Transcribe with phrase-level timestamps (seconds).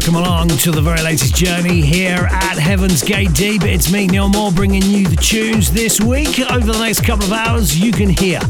[0.00, 3.64] Welcome along to the very latest journey here at Heaven's Gate Deep.
[3.64, 6.40] It's me, Neil Moore, bringing you the tunes this week.
[6.50, 8.40] Over the next couple of hours, you can hear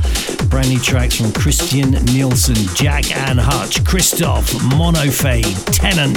[0.50, 6.16] brand new tracks from Christian Nielsen, Jac and Hutch, Cristoph, Monofade, Tennant,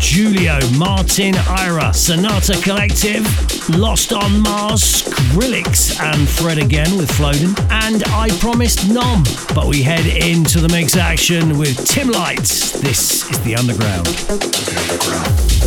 [0.00, 3.26] Julioo, Martin, Eyerer, Sonata Collective,
[3.68, 9.24] Lost on Mars, Skrillex, and Fred again with Flowdan, and I Promised Mom.
[9.54, 12.72] But we head into the mix action with Tim Lights.
[12.80, 14.08] This is The Underground.
[15.62, 15.65] I'm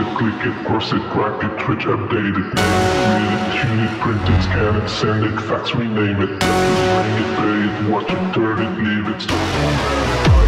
[0.00, 2.48] it, click it, cross it, crack it, twitch, update it,
[3.14, 7.36] read it, tune it, print it, scan it, send it, fax, rename it, ring it,
[7.38, 10.47] pay it, watch it, turn it, leave it, stop it.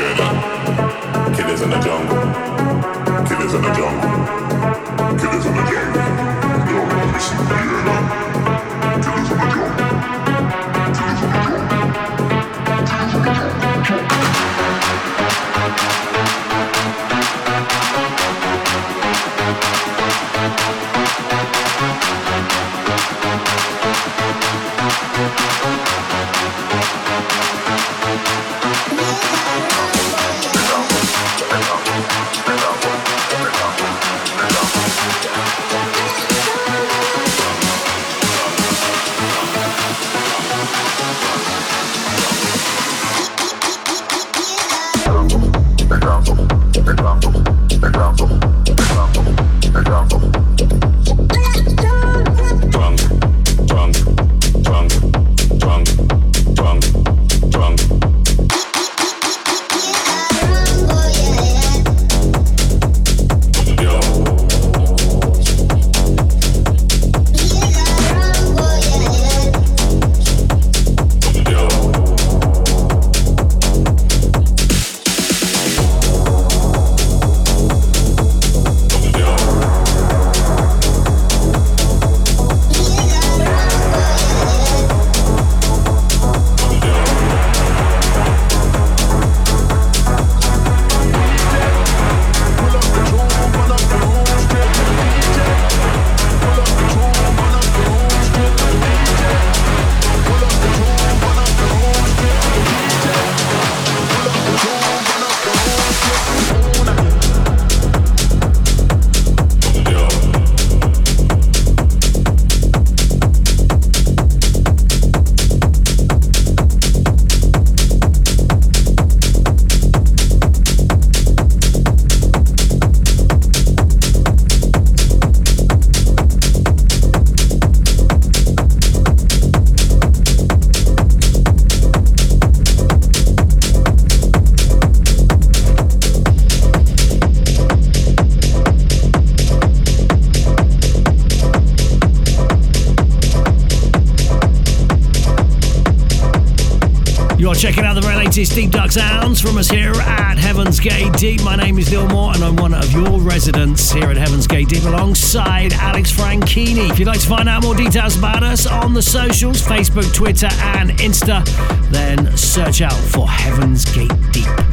[148.31, 151.43] latest Deep Dark sounds from us here at Heaven's Gate Deep.
[151.43, 154.69] My name is Neil Moore and I'm one of your residents here at Heaven's Gate
[154.69, 156.89] Deep alongside Alex Franchini.
[156.89, 160.47] If you'd like to find out more details about us on the socials, Facebook, Twitter,
[160.61, 161.43] and Insta,
[161.89, 164.70] then search out for Heaven's Gate Deep.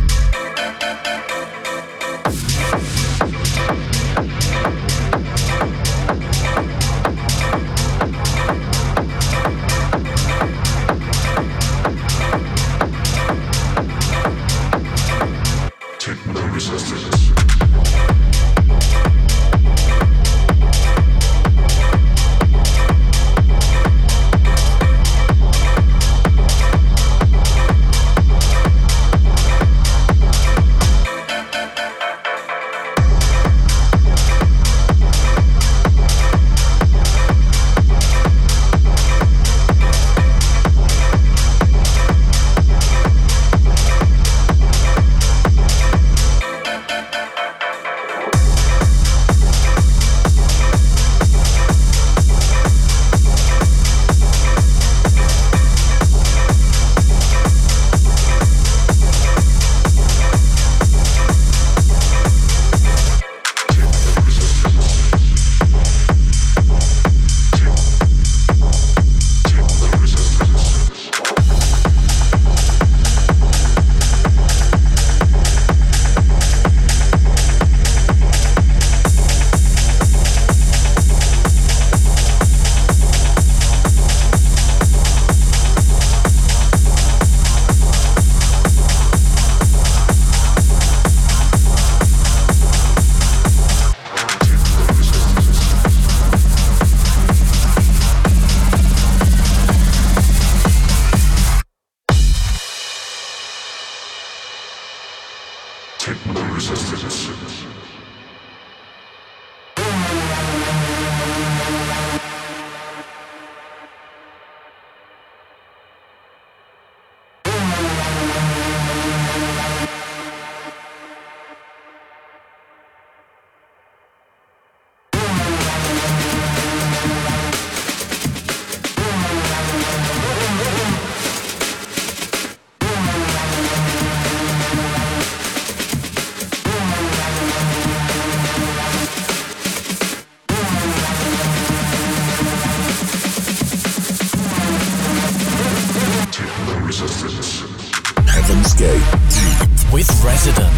[149.98, 150.70] Dun dun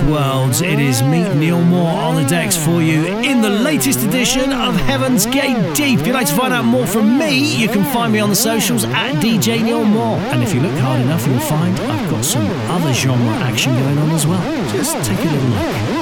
[0.00, 0.60] worlds.
[0.60, 4.74] It is Meet Neil Moore on the decks for you in the latest edition of
[4.74, 6.00] Heaven's Gate Deep.
[6.00, 8.36] If you'd like to find out more from me, you can find me on the
[8.36, 10.18] socials at DJ Neil Moore.
[10.18, 13.98] And if you look hard enough, you'll find I've got some other genre action going
[13.98, 14.42] on as well.
[14.72, 15.95] Just take a little Heaven's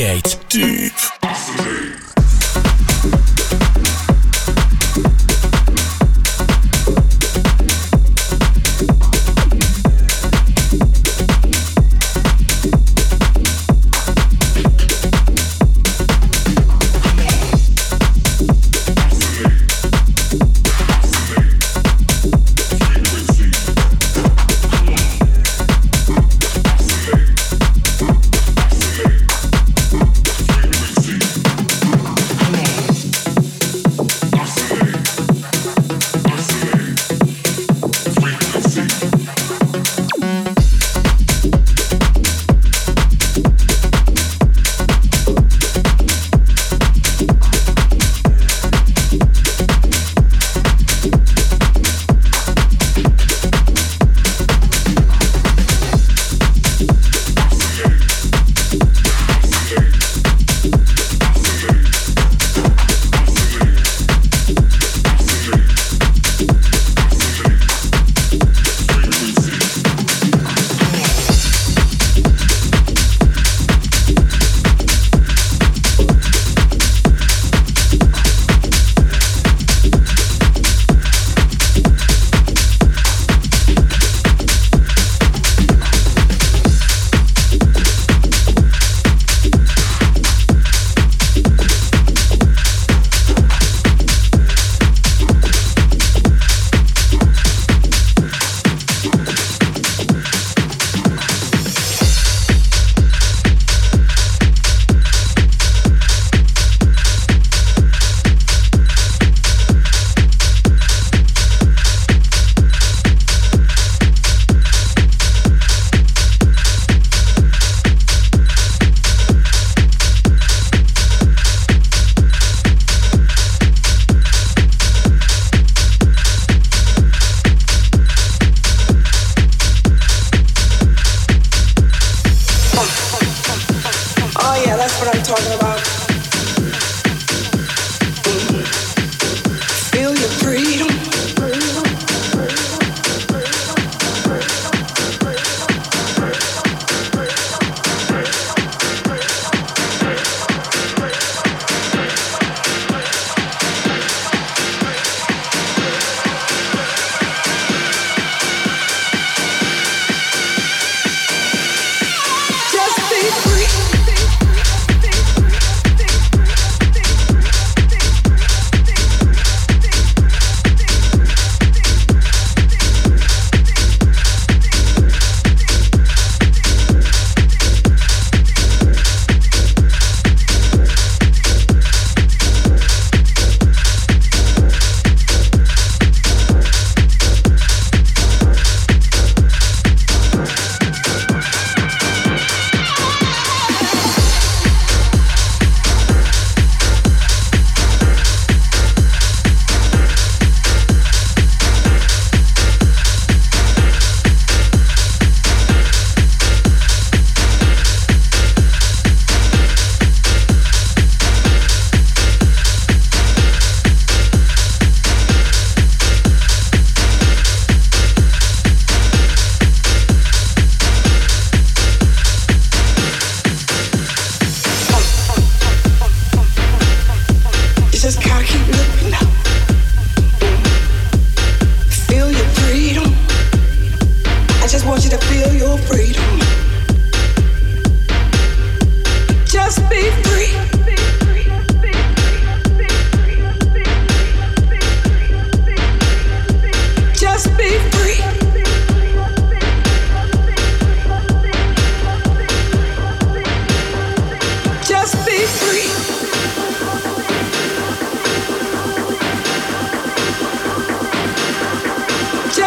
[0.00, 0.38] Gate.
[0.48, 0.99] Deep.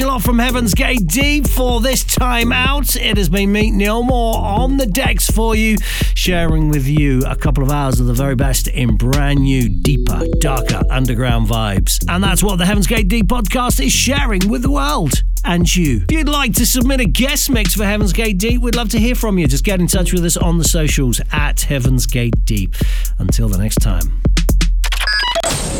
[0.00, 2.94] A lot from Heaven's Gate Deep for this time out.
[2.94, 5.76] It has been me, Neil Moore, on the decks for you,
[6.14, 10.22] sharing with you a couple of hours of the very best in brand new, deeper,
[10.38, 12.04] darker underground vibes.
[12.08, 16.04] And that's what the Heaven's Gate Deep podcast is sharing with the world and you.
[16.08, 19.00] If you'd like to submit a guest mix for Heaven's Gate Deep, we'd love to
[19.00, 19.48] hear from you.
[19.48, 22.76] Just get in touch with us on the socials at Heaven's Gate Deep.
[23.18, 24.22] Until the next time.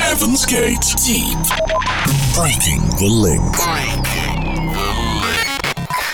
[0.01, 1.78] Heaven's Gate Deep.
[2.35, 3.55] Breaking the link.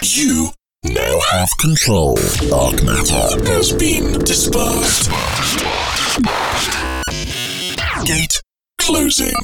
[0.02, 0.50] You
[0.84, 2.16] now have control.
[2.48, 5.10] Dark matter has been dispersed.
[8.04, 8.42] Gate
[8.78, 9.34] closing.